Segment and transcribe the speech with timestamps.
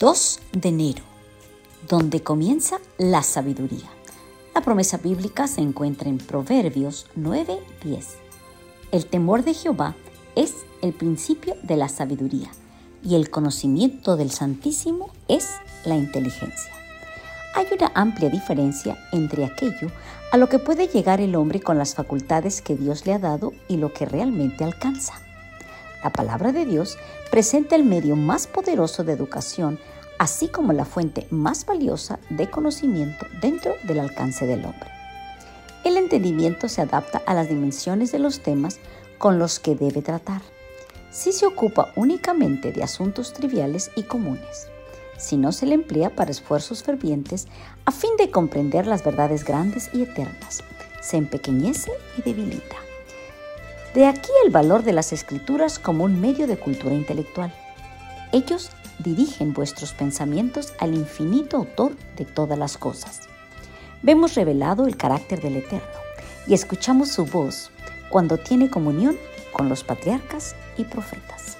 [0.00, 1.02] 2 de enero,
[1.86, 3.90] donde comienza la sabiduría.
[4.54, 8.16] La promesa bíblica se encuentra en Proverbios 9:10.
[8.92, 9.94] El temor de Jehová
[10.36, 12.50] es el principio de la sabiduría
[13.04, 15.50] y el conocimiento del Santísimo es
[15.84, 16.72] la inteligencia.
[17.54, 19.90] Hay una amplia diferencia entre aquello
[20.32, 23.52] a lo que puede llegar el hombre con las facultades que Dios le ha dado
[23.68, 25.20] y lo que realmente alcanza.
[26.02, 26.98] La palabra de Dios
[27.30, 29.78] presenta el medio más poderoso de educación,
[30.18, 34.90] así como la fuente más valiosa de conocimiento dentro del alcance del hombre.
[35.84, 38.78] El entendimiento se adapta a las dimensiones de los temas
[39.18, 40.42] con los que debe tratar.
[41.10, 44.68] Si se ocupa únicamente de asuntos triviales y comunes,
[45.18, 47.46] si no se le emplea para esfuerzos fervientes
[47.84, 50.62] a fin de comprender las verdades grandes y eternas.
[51.02, 52.76] Se empequeñece y debilita.
[53.94, 57.52] De aquí el valor de las escrituras como un medio de cultura intelectual.
[58.30, 63.22] Ellos dirigen vuestros pensamientos al infinito autor de todas las cosas.
[64.02, 65.88] Vemos revelado el carácter del Eterno
[66.46, 67.72] y escuchamos su voz
[68.10, 69.16] cuando tiene comunión
[69.52, 71.56] con los patriarcas y profetas.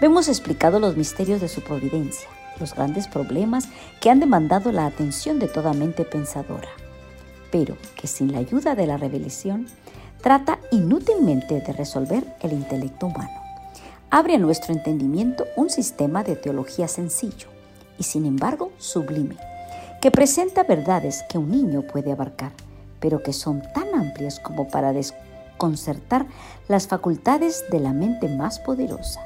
[0.00, 2.28] Vemos explicado los misterios de su providencia,
[2.60, 3.68] los grandes problemas
[4.00, 6.70] que han demandado la atención de toda mente pensadora,
[7.50, 9.66] pero que sin la ayuda de la revelación
[10.24, 13.42] trata inútilmente de resolver el intelecto humano.
[14.08, 17.48] Abre a nuestro entendimiento un sistema de teología sencillo
[17.98, 19.36] y sin embargo sublime,
[20.00, 22.52] que presenta verdades que un niño puede abarcar,
[23.00, 26.24] pero que son tan amplias como para desconcertar
[26.68, 29.20] las facultades de la mente más poderosa.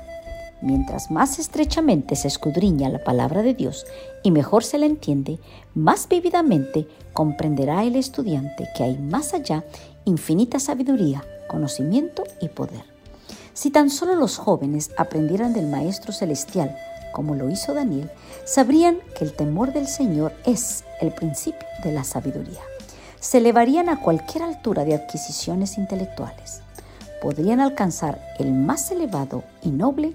[0.60, 3.86] Mientras más estrechamente se escudriña la palabra de Dios
[4.24, 5.38] y mejor se la entiende,
[5.74, 9.64] más vívidamente comprenderá el estudiante que hay más allá
[10.04, 12.84] infinita sabiduría, conocimiento y poder.
[13.54, 16.76] Si tan solo los jóvenes aprendieran del Maestro Celestial,
[17.12, 18.10] como lo hizo Daniel,
[18.44, 22.60] sabrían que el temor del Señor es el principio de la sabiduría.
[23.20, 26.62] Se elevarían a cualquier altura de adquisiciones intelectuales.
[27.20, 30.14] Podrían alcanzar el más elevado y noble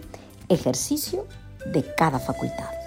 [0.53, 1.27] ejercicio
[1.65, 2.82] de cada facultad.